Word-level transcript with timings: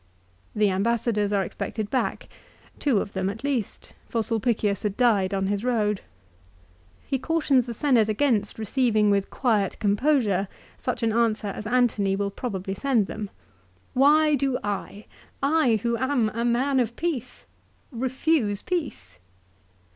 The 0.55 0.71
ambassadors 0.71 1.31
are 1.31 1.43
expected 1.43 1.91
back, 1.91 2.27
two 2.79 2.97
of 2.97 3.13
them 3.13 3.29
at 3.29 3.43
least, 3.43 3.93
for 4.09 4.23
Sulpicius 4.23 4.81
had 4.81 4.97
died 4.97 5.31
on 5.31 5.45
his 5.45 5.63
road. 5.63 6.01
He 7.05 7.19
cautions 7.19 7.67
the 7.67 7.75
Senate 7.75 8.09
against 8.09 8.57
receiving 8.57 9.11
with 9.11 9.29
quiet 9.29 9.77
composure 9.79 10.47
such 10.75 11.03
an 11.03 11.13
answer 11.13 11.45
as 11.49 11.67
Antony 11.67 12.15
will 12.15 12.31
probably 12.31 12.73
send 12.73 13.05
them. 13.05 13.29
"Why 13.93 14.33
do 14.33 14.57
I, 14.63 15.05
I 15.43 15.79
who 15.83 15.95
am 15.99 16.29
a 16.33 16.43
man 16.45 16.79
of 16.79 16.95
peace, 16.95 17.45
refuse 17.91 18.63
peace 18.63 19.19